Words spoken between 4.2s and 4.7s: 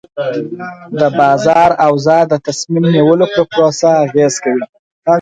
کوي.